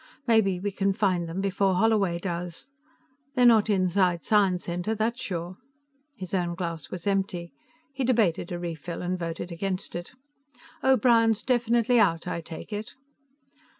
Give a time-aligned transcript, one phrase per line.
[0.25, 2.71] Maybe we can find them before Holloway does.
[3.35, 5.57] They're not inside Science Center, that's sure."
[6.15, 7.53] His own glass was empty;
[7.93, 10.13] he debated a refill and voted against it.
[10.83, 12.95] "O'Brien's definitely out, I take it?"